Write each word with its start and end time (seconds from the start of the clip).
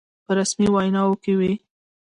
په 0.25 0.31
رسمي 0.37 0.67
ویناوو 0.71 1.21
کې 1.23 1.33
وي. 1.39 1.53